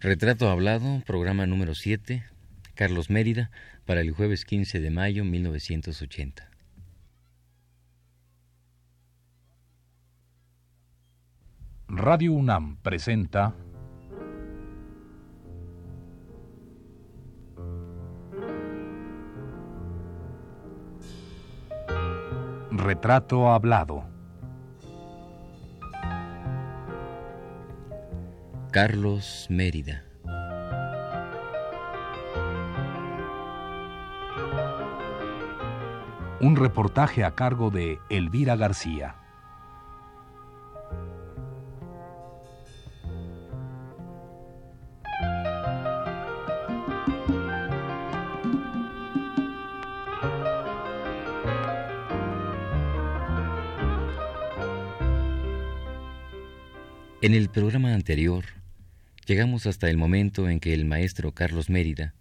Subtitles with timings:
[0.00, 2.22] Retrato Hablado, programa número 7,
[2.76, 3.50] Carlos Mérida,
[3.84, 6.48] para el jueves 15 de mayo 1980.
[11.88, 13.56] Radio UNAM presenta
[22.70, 24.17] Retrato Hablado.
[28.70, 30.04] Carlos Mérida.
[36.40, 39.16] Un reportaje a cargo de Elvira García.
[57.20, 58.57] En el programa anterior,
[59.28, 62.14] llegamos hasta el momento en que el maestro Carlos Mérida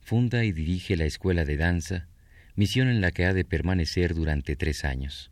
[0.00, 2.06] funda y dirige la Escuela de Danza,
[2.54, 5.31] misión en la que ha de permanecer durante tres años.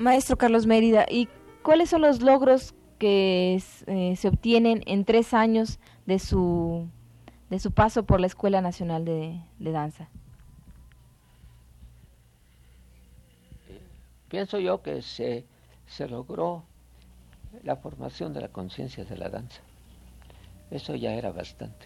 [0.00, 1.28] Maestro Carlos Mérida, ¿y
[1.62, 6.88] cuáles son los logros que eh, se obtienen en tres años de su,
[7.50, 10.08] de su paso por la Escuela Nacional de, Danza?
[14.30, 15.44] Pienso yo que se,
[15.86, 16.64] se logró
[17.62, 19.60] la formación de la conciencia de la danza.
[20.70, 21.84] Eso ya era bastante.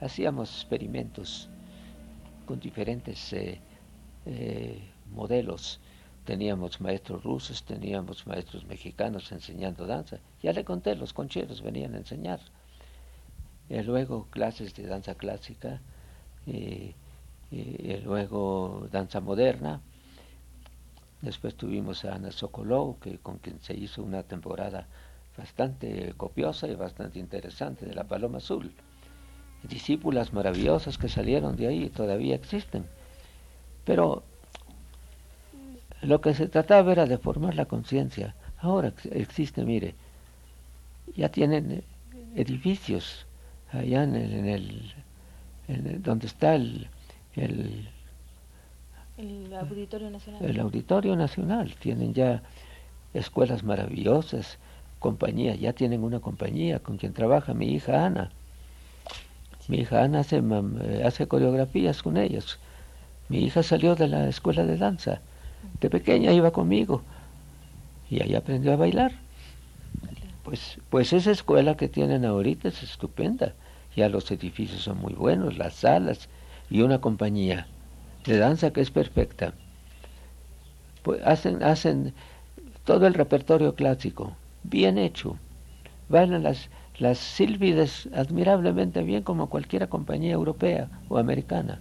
[0.00, 1.48] Hacíamos experimentos
[2.46, 3.60] con diferentes eh,
[4.26, 5.80] eh, modelos
[6.30, 10.18] Teníamos maestros rusos, teníamos maestros mexicanos enseñando danza.
[10.40, 12.38] Ya le conté, los concheros venían a enseñar.
[13.68, 15.80] Y luego clases de danza clásica,
[16.46, 16.94] y,
[18.04, 19.80] luego danza moderna.
[21.20, 24.86] Después tuvimos a Ana Sokolov, que, con quien se hizo una temporada
[25.36, 28.72] bastante copiosa y bastante interesante de la Paloma Azul.
[29.64, 32.86] Discípulas maravillosas que salieron de ahí y todavía existen.
[33.84, 34.29] Pero
[36.02, 38.34] lo que se trataba era de formar la conciencia.
[38.58, 39.94] Ahora existe, mire,
[41.14, 41.82] ya tienen
[42.34, 43.26] edificios
[43.72, 44.94] allá en el,
[45.68, 46.88] en el, donde está el,
[47.36, 47.88] el,
[49.58, 50.44] Auditorio Nacional.
[50.44, 51.74] El Auditorio Nacional.
[51.78, 52.42] Tienen ya
[53.12, 54.58] escuelas maravillosas,
[54.98, 58.30] compañías, ya tienen una compañía con quien trabaja mi hija Ana.
[59.68, 60.42] Mi hija Ana hace,
[61.04, 62.58] hace coreografías con ellos.
[63.28, 65.20] Mi hija salió de la escuela de danza
[65.80, 67.04] de pequeña iba conmigo
[68.08, 69.12] y ahí aprendió a bailar.
[70.42, 73.54] Pues, pues esa escuela que tienen ahorita es estupenda.
[73.96, 76.28] Ya los edificios son muy buenos, las salas
[76.70, 77.68] y una compañía
[78.24, 79.54] de danza que es perfecta.
[81.02, 82.14] Pues hacen, hacen
[82.84, 85.38] todo el repertorio clásico, bien hecho.
[86.08, 91.80] Bailan las, las sílvides admirablemente bien como cualquier compañía europea o americana.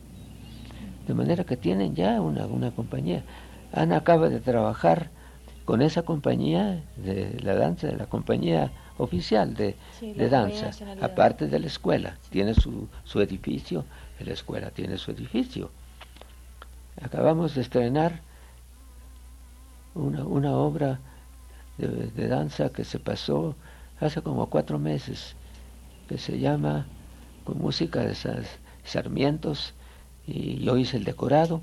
[1.07, 3.23] De manera que tienen ya una, una compañía.
[3.72, 5.09] Ana acaba de trabajar
[5.66, 9.75] con esa compañía de la danza, de la compañía oficial de,
[10.30, 10.72] danza,
[11.02, 12.18] aparte de la escuela.
[12.29, 13.85] Tiene su, su edificio,
[14.19, 15.72] la escuela tiene su edificio.
[17.02, 18.22] Acabamos de estrenar
[19.94, 21.00] una, una obra
[21.78, 23.56] de, danza que se pasó
[24.00, 25.35] hace como cuatro meses,
[26.08, 26.88] que se llama
[27.44, 28.16] con música de
[28.84, 29.74] Sarmientos,
[30.28, 31.62] y yo hice el decorado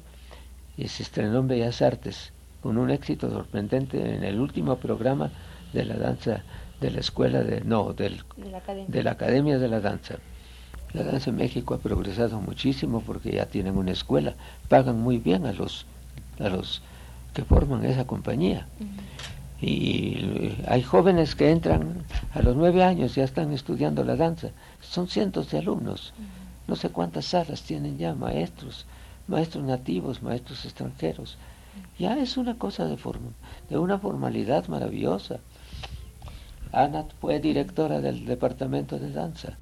[0.76, 2.32] y se estrenó en Bellas Artes
[2.62, 5.30] con un éxito sorprendente en el último programa
[5.72, 6.42] de la danza
[6.80, 8.86] de la escuela de no del, de, la academia.
[8.88, 10.16] de la academia de la danza.
[10.92, 14.34] La danza en México ha progresado muchísimo porque ya tienen una escuela
[14.68, 15.86] pagan muy bien a los
[16.38, 16.82] a los
[17.32, 18.66] que forman esa compañía.
[19.60, 24.48] Y hay jóvenes que entran a los nueve años ya están estudiando la danza
[24.80, 26.12] son cientos de alumnos.
[26.66, 28.86] No sé cuántas salas tienen ya maestros
[29.28, 31.36] maestros nativos, maestros extranjeros.
[31.98, 32.98] Ya es una cosa de,
[33.68, 35.40] de una formalidad maravillosa.
[36.72, 39.58] Ana fue directora del departamento de danza.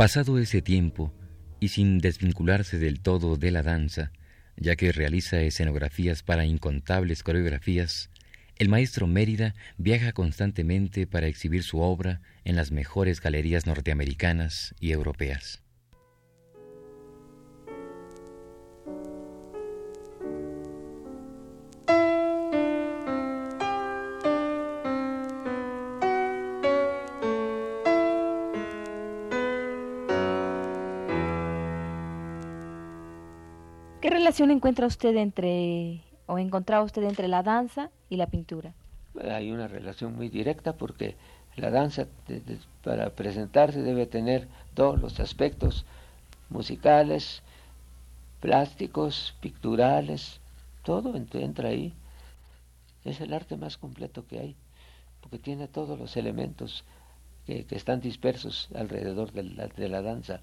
[0.00, 1.12] Pasado ese tiempo,
[1.60, 4.12] y sin desvincularse del todo de la danza,
[4.56, 8.08] ya que realiza escenografías para incontables coreografías,
[8.56, 14.92] el maestro Mérida viaja constantemente para exhibir su obra en las mejores galerías norteamericanas y
[14.92, 15.62] europeas.
[34.10, 38.74] ¿Qué relación encuentra usted entre o encontraba usted entre la danza y la pintura?
[39.30, 41.14] Hay una relación muy directa porque
[41.54, 42.08] la danza
[42.82, 45.86] para presentarse debe tener todos los aspectos
[46.48, 47.44] musicales,
[48.40, 50.40] plásticos, picturales,
[50.82, 51.94] todo entra ahí.
[53.04, 54.56] Es el arte más completo que hay,
[55.20, 56.82] porque tiene todos los elementos
[57.46, 60.40] que, están dispersos alrededor de la danza.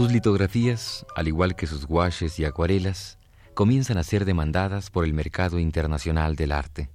[0.00, 3.18] Sus litografías, al igual que sus guaches y acuarelas,
[3.52, 6.88] comienzan a ser demandadas por el mercado internacional del arte.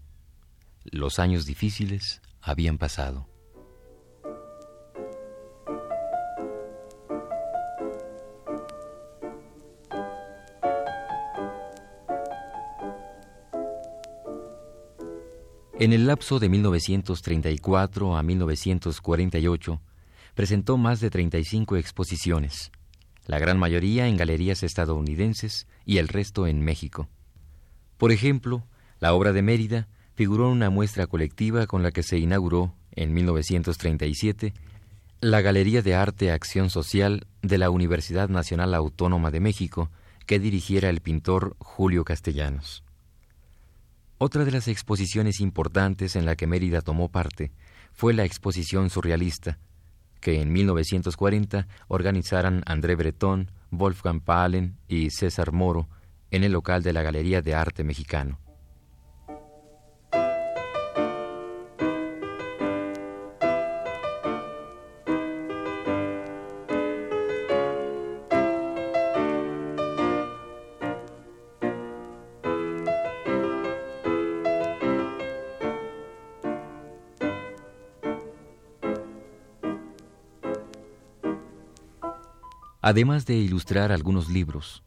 [0.85, 3.27] Los años difíciles habían pasado.
[15.77, 19.81] En el lapso de 1934 a 1948,
[20.33, 22.71] presentó más de 35 exposiciones,
[23.25, 27.09] la gran mayoría en galerías estadounidenses y el resto en México.
[27.97, 28.65] Por ejemplo,
[28.99, 33.13] la obra de Mérida figuró en una muestra colectiva con la que se inauguró, en
[33.13, 34.53] 1937,
[35.21, 39.89] la Galería de Arte Acción Social de la Universidad Nacional Autónoma de México,
[40.25, 42.83] que dirigiera el pintor Julio Castellanos.
[44.17, 47.51] Otra de las exposiciones importantes en la que Mérida tomó parte
[47.91, 49.59] fue la exposición surrealista,
[50.19, 55.87] que en 1940 organizaran André Breton, Wolfgang Pahlen y César Moro
[56.31, 58.39] en el local de la Galería de Arte Mexicano.
[82.87, 84.83] Además de ilustrar algunos libros,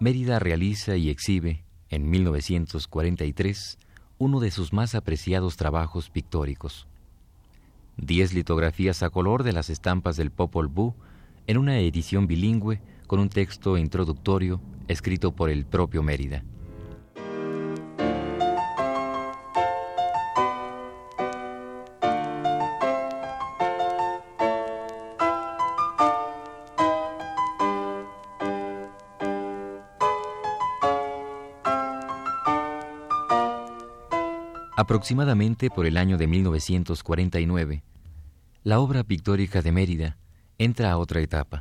[0.00, 3.78] Mérida realiza y exhibe, en 1943,
[4.18, 6.86] uno de sus más apreciados trabajos pictóricos.
[7.96, 10.92] Diez litografías a color de las estampas del Popol Vuh
[11.46, 16.44] en una edición bilingüe con un texto introductorio escrito por el propio Mérida.
[34.88, 37.82] Aproximadamente por el año de 1949,
[38.64, 40.16] la obra pictórica de Mérida
[40.56, 41.60] entra a otra etapa.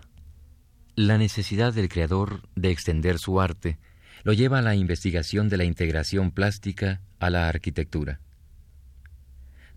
[0.96, 3.80] La necesidad del creador de extender su arte
[4.24, 8.22] lo lleva a la investigación de la integración plástica a la arquitectura.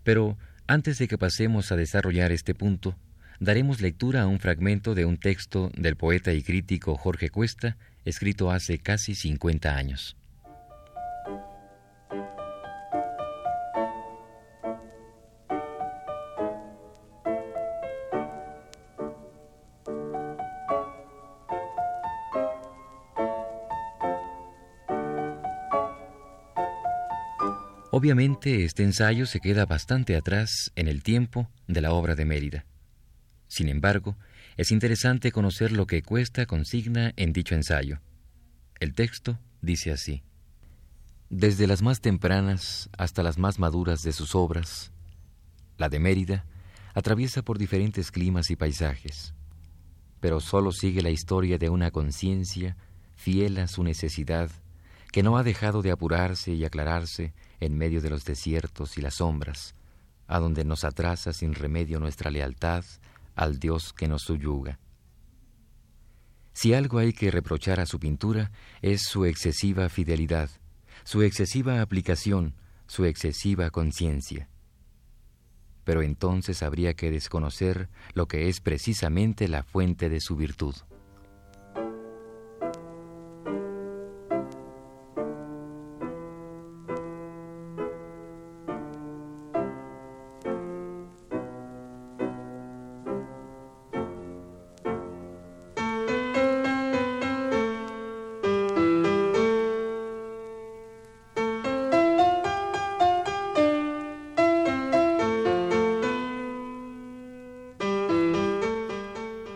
[0.05, 2.95] Pero antes de que pasemos a desarrollar este punto,
[3.41, 8.49] daremos lectura a un fragmento de un texto del poeta y crítico Jorge Cuesta, escrito
[8.49, 10.15] hace casi 50 años.
[28.01, 32.65] Obviamente este ensayo se queda bastante atrás en el tiempo de la obra de Mérida.
[33.47, 34.17] Sin embargo,
[34.57, 38.01] es interesante conocer lo que Cuesta consigna en dicho ensayo.
[38.79, 40.23] El texto dice así.
[41.29, 44.91] Desde las más tempranas hasta las más maduras de sus obras,
[45.77, 46.47] la de Mérida
[46.95, 49.35] atraviesa por diferentes climas y paisajes,
[50.19, 52.77] pero solo sigue la historia de una conciencia
[53.13, 54.49] fiel a su necesidad,
[55.11, 57.31] que no ha dejado de apurarse y aclararse
[57.61, 59.75] en medio de los desiertos y las sombras,
[60.27, 62.83] a donde nos atrasa sin remedio nuestra lealtad
[63.35, 64.79] al Dios que nos subyuga.
[66.53, 68.51] Si algo hay que reprochar a su pintura
[68.81, 70.49] es su excesiva fidelidad,
[71.05, 72.55] su excesiva aplicación,
[72.87, 74.49] su excesiva conciencia.
[75.83, 80.75] pero entonces habría que desconocer lo que es precisamente la fuente de su virtud.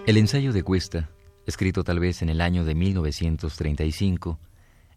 [0.08, 1.10] El ensayo de Cuesta,
[1.48, 4.38] escrito tal vez en el año de 1935,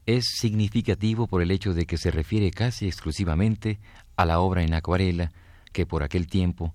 [0.05, 3.81] es significativo por el hecho de que se refiere casi exclusivamente
[4.17, 5.33] a la obra en acuarela
[5.73, 6.75] que por aquel tiempo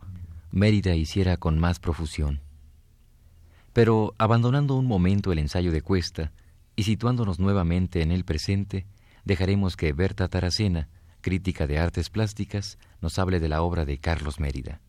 [0.50, 2.42] Mérida hiciera con más profusión.
[3.72, 6.32] Pero abandonando un momento el ensayo de Cuesta
[6.75, 8.88] y situándonos nuevamente en el presente,
[9.25, 10.90] dejaremos que Berta Taracena,
[11.22, 14.82] crítica de artes plásticas, nos hable de la obra de Carlos Mérida.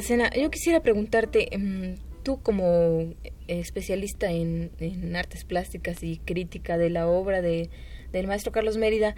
[0.00, 3.14] Yo quisiera preguntarte, em, tú como
[3.46, 4.72] especialista en,
[5.14, 7.70] artes plásticas y crítica de la obra de,
[8.12, 9.14] del maestro Carlos Mérida,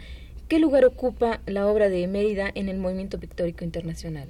[0.49, 4.29] ¿qué lugar ocupa la obra de Mérida en el movimiento pictórico internacional?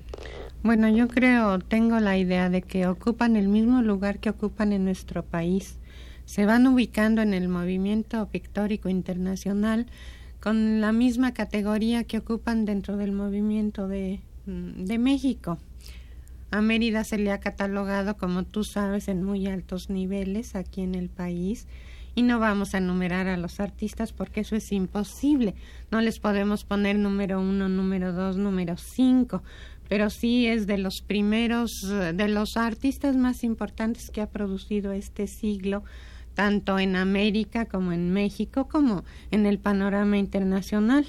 [0.63, 4.85] Bueno, yo creo, tengo la idea de que ocupan el mismo lugar que ocupan en
[4.85, 5.79] nuestro país.
[6.25, 9.87] Se van ubicando en el movimiento pictórico internacional
[10.41, 15.59] con la misma categoría que ocupan dentro del movimiento de, de México.
[16.57, 20.95] A Mérida se le ha catalogado, como tú sabes, en muy altos niveles aquí en
[20.95, 21.67] el país
[22.15, 25.55] y no vamos a enumerar a los artistas porque eso es imposible.
[25.91, 29.43] No les podemos poner número uno, número dos, número cinco,
[29.87, 35.27] pero sí es de los primeros, de los artistas más importantes que ha producido este
[35.27, 35.85] siglo,
[36.33, 41.05] tanto en América como en México, como en el panorama internacional.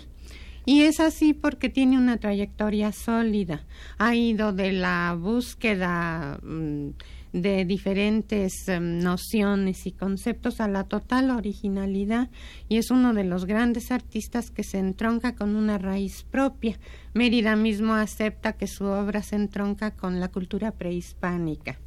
[0.68, 3.66] Y es así porque tiene una trayectoria sólida.
[3.98, 6.90] Ha ido de la búsqueda mm,
[7.32, 12.30] de diferentes em, nociones y conceptos a la total originalidad
[12.68, 16.78] y es uno de los grandes artistas que se entronca con una raíz propia.
[17.14, 21.80] Mérida mismo acepta que su obra se entronca con la cultura prehispánica.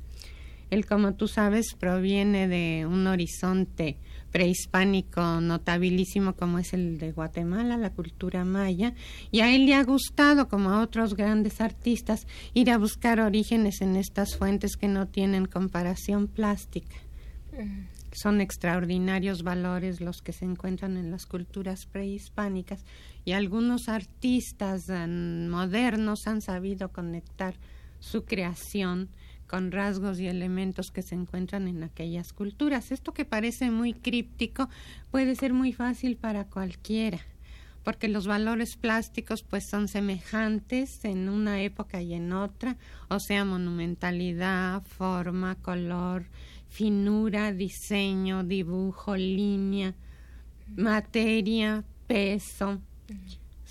[0.70, 3.98] Él, como tú sabes, proviene de un horizonte
[4.30, 8.94] prehispánico notabilísimo como es el de Guatemala, la cultura maya,
[9.30, 13.80] y a él le ha gustado, como a otros grandes artistas, ir a buscar orígenes
[13.80, 16.96] en estas fuentes que no tienen comparación plástica.
[18.12, 22.84] Son extraordinarios valores los que se encuentran en las culturas prehispánicas
[23.24, 27.54] y algunos artistas eh, modernos han sabido conectar
[28.00, 29.10] su creación
[29.50, 32.92] con rasgos y elementos que se encuentran en aquellas culturas.
[32.92, 34.68] Esto que parece muy críptico
[35.10, 37.18] puede ser muy fácil para cualquiera,
[37.82, 42.76] porque los valores plásticos pues son semejantes en una época y en otra,
[43.08, 46.26] o sea, monumentalidad, forma, color,
[46.68, 49.96] finura, diseño, dibujo, línea,
[50.76, 52.80] materia, peso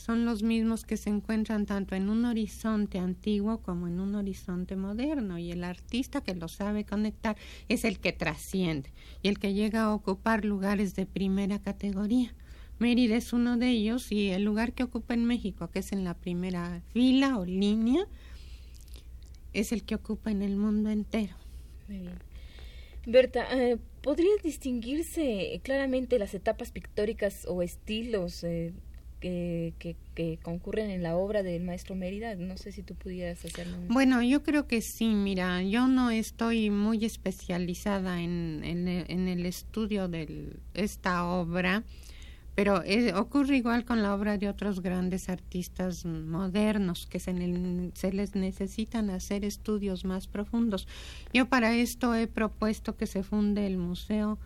[0.10, 4.76] son los mismos que se encuentran tanto en un horizonte antiguo como en un horizonte
[4.76, 7.38] moderno y el artista que lo sabe conectar
[7.68, 12.34] es el que trasciende y el que llega a ocupar lugares de primera categoría.
[12.80, 16.04] Mérida es uno de ellos y el lugar que ocupa en México, que es en
[16.04, 18.08] la primera fila o línea,
[19.54, 21.36] es el que ocupa en el mundo entero.
[23.06, 28.74] Berta, eh, ¿podría distinguirse claramente las etapas pictóricas o estilos eh,
[29.20, 29.74] que,
[30.16, 32.36] que, concurren en la obra del maestro Mérida.
[32.36, 33.78] No sé si tú pudieras hacerlo.
[33.88, 35.08] Bueno, yo creo que sí.
[35.08, 41.84] Mira, yo no estoy muy especializada en, en, el estudio de esta obra,
[42.56, 42.84] pero
[43.16, 47.34] ocurre igual con la obra de otros grandes artistas modernos que se,
[47.94, 50.88] se les necesitan hacer estudios más profundos.
[51.34, 54.38] Yo para esto he propuesto que se funde el Museo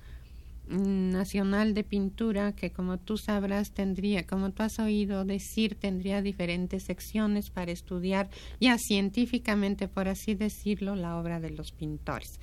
[0.67, 6.83] Nacional de Pintura que como tú sabrás tendría, como tú has oído decir, tendría diferentes
[6.83, 8.29] secciones para estudiar
[8.59, 12.39] ya científicamente, por así decirlo, la obra de los pintores.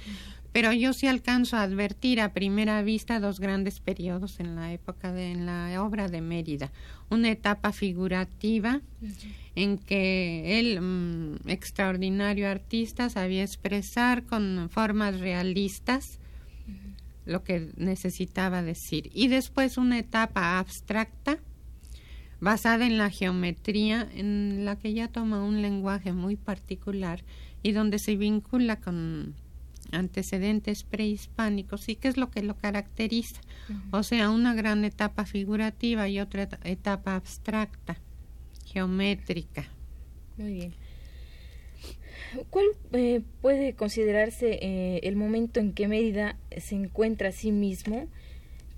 [0.53, 5.13] Pero yo sí alcanzo a advertir a primera vista dos grandes periodos en la época
[5.13, 6.73] de en la obra de Mérida.
[7.09, 8.81] Una etapa figurativa
[9.55, 16.19] en que el mm, extraordinario artista sabía expresar con formas realistas
[17.25, 19.11] lo que necesitaba decir.
[19.15, 21.39] Y después una etapa abstracta,
[22.41, 27.23] basada en la geometría, en la que ya toma un lenguaje muy particular
[27.63, 29.35] y donde se vincula con
[29.93, 33.41] antecedentes prehispánicos y qué es lo que lo caracteriza.
[33.91, 37.99] O sea, una gran etapa figurativa y otra etapa abstracta,
[38.65, 39.65] geométrica.
[40.37, 40.75] Muy bien.
[42.51, 48.09] ¿Cuál eh, puede considerarse eh, el momento en que Mérida se encuentra a sí mismo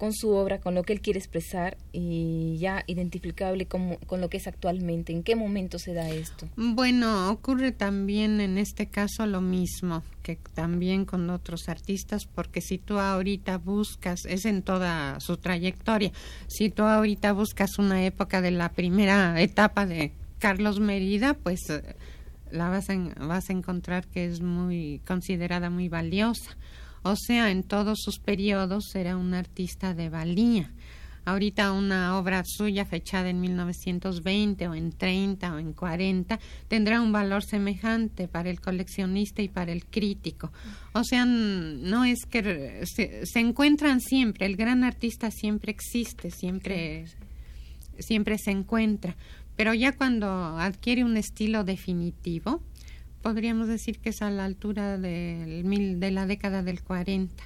[0.03, 4.29] con su obra, con lo que él quiere expresar y ya identificable con, con lo
[4.29, 5.13] que es actualmente.
[5.13, 6.49] ¿En qué momento se da esto?
[6.57, 12.79] Bueno, ocurre también en este caso lo mismo que también con otros artistas, porque si
[12.79, 16.11] tú ahorita buscas, es en toda su trayectoria,
[16.49, 21.95] si tú ahorita buscas una época de la primera etapa de Carlos Mérida, pues eh,
[22.53, 26.57] la vas a, vas a encontrar que es muy considerada muy valiosa
[27.03, 30.71] o sea, en todos sus periodos era un artista de valía.
[31.25, 37.13] Ahorita una obra suya fechada en 1920 o en 30 o en 40 tendrá un
[37.13, 40.53] valor semejante para el coleccionista y para el crítico.
[40.95, 47.07] O sea, no es que se, se encuentran siempre, el gran artista siempre existe, siempre,
[48.01, 49.17] siempre se encuentra,
[49.63, 50.27] pero ya cuando
[50.59, 52.61] adquiere un estilo definitivo,
[53.23, 55.63] podríamos decir que es a la altura de
[56.11, 57.45] la década del 40,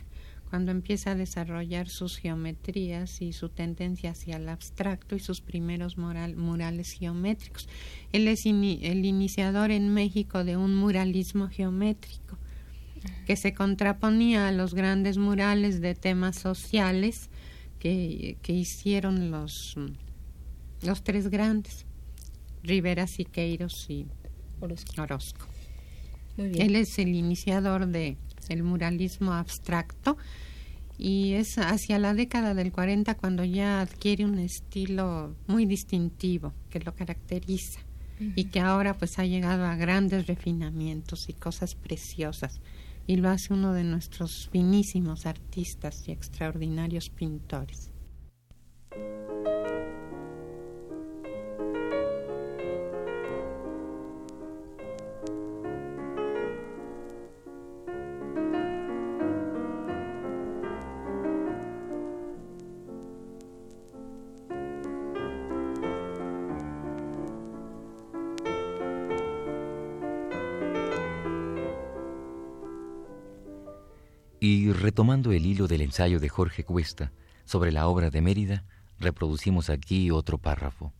[0.48, 5.98] cuando empieza a desarrollar sus geometrías y su tendencia hacia el abstracto y sus primeros
[5.98, 7.68] murales geométricos.
[8.12, 12.38] Él es el iniciador en México de un muralismo geométrico
[13.26, 17.28] que se contraponía a los grandes murales de temas sociales
[17.78, 19.76] que, que hicieron los,
[20.80, 21.85] los tres grandes,
[22.66, 24.06] Rivera, Siqueiros y
[24.98, 25.46] Orozco.
[26.36, 28.16] Él es el iniciador de
[28.48, 30.16] el muralismo abstracto
[30.98, 36.80] y es hacia la década del 40 cuando ya adquiere un estilo muy distintivo que
[36.80, 37.80] lo caracteriza
[38.18, 42.60] y que ahora pues ha llegado a grandes refinamientos y cosas preciosas
[43.06, 47.90] y lo hace uno de nuestros finísimos artistas y extraordinarios pintores.
[74.48, 77.10] Y retomando el hilo del ensayo de Jorge Cuesta
[77.44, 78.62] sobre la obra de Mérida,
[79.00, 80.92] reproducimos aquí otro párrafo.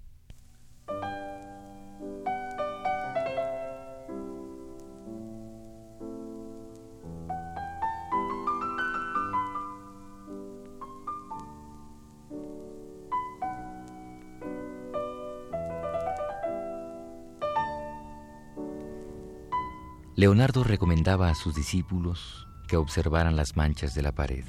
[20.17, 24.45] Leonardo recomendaba a sus discípulos que observaran las manchas de la pared.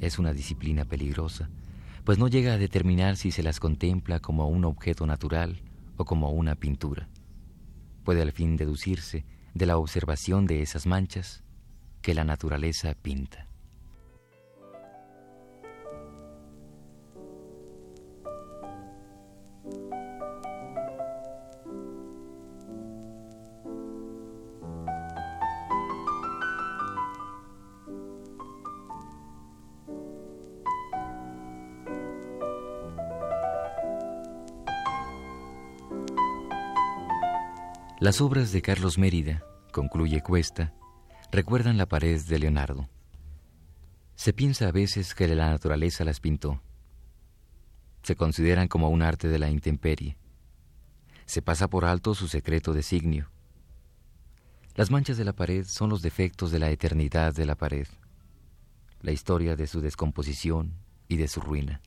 [0.00, 1.50] Es una disciplina peligrosa,
[2.04, 5.62] pues no llega a determinar si se las contempla como un objeto natural
[5.96, 7.08] o como una pintura.
[8.04, 11.42] Puede al fin deducirse de la observación de esas manchas
[12.00, 13.47] que la naturaleza pinta.
[38.00, 40.72] Las obras de Carlos Mérida, concluye Cuesta,
[41.32, 42.88] recuerdan la pared de Leonardo.
[44.14, 46.62] Se piensa a veces que la naturaleza las pintó.
[48.04, 50.16] Se consideran como un arte de la intemperie.
[51.26, 53.32] Se pasa por alto su secreto designio.
[54.76, 57.88] Las manchas de la pared son los defectos de la eternidad de la pared,
[59.00, 60.72] la historia de su descomposición
[61.08, 61.82] y de su ruina.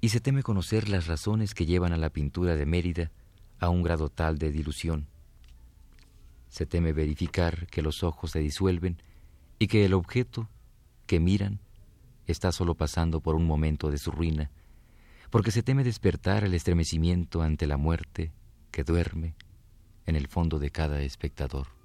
[0.00, 3.12] Y se teme conocer las razones que llevan a la pintura de Mérida
[3.60, 5.06] a un grado tal de dilución.
[6.48, 9.00] Se teme verificar que los ojos se disuelven
[9.58, 10.48] y que el objeto
[11.06, 11.60] que miran
[12.26, 14.50] está solo pasando por un momento de su ruina,
[15.30, 18.32] porque se teme despertar el estremecimiento ante la muerte
[18.72, 19.34] que duerme
[20.06, 21.79] en el fondo de cada espectador.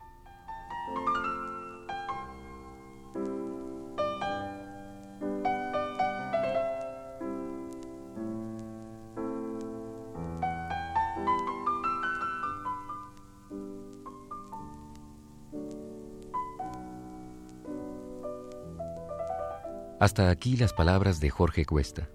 [20.05, 22.07] Hasta aquí las palabras de Jorge Cuesta.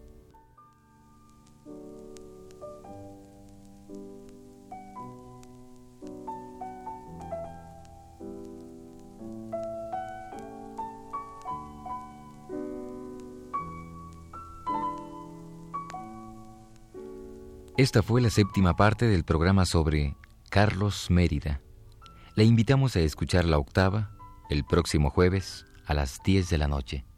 [17.76, 20.14] Esta fue la séptima parte del programa sobre
[20.48, 21.60] Carlos Mérida.
[22.36, 24.12] Le invitamos a escuchar la octava
[24.48, 27.09] el próximo jueves a las 10 de la noche.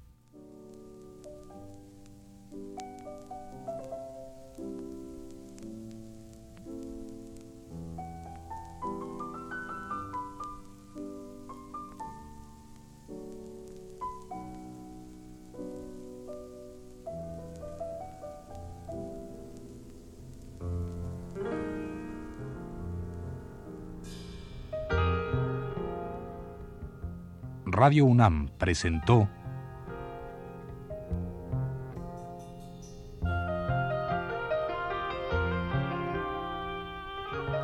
[27.74, 29.30] Radio UNAM presentó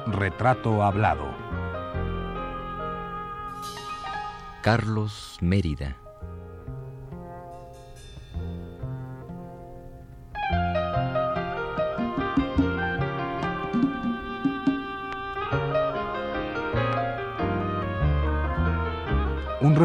[0.07, 1.27] Retrato Hablado.
[4.62, 5.99] Carlos Mérida.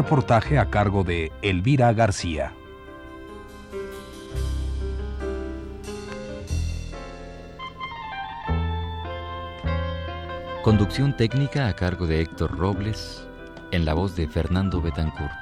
[0.04, 2.52] Reportaje a cargo de Elvira García.
[10.62, 13.26] Conducción técnica a cargo de Héctor Robles,
[13.70, 15.32] en la voz de Fernando Betancourt.